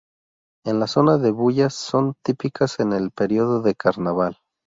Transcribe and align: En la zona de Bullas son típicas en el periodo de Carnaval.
En 0.65 0.79
la 0.79 0.87
zona 0.87 1.19
de 1.19 1.29
Bullas 1.31 1.75
son 1.75 2.15
típicas 2.23 2.79
en 2.79 2.91
el 2.91 3.11
periodo 3.11 3.61
de 3.61 3.75
Carnaval. 3.75 4.39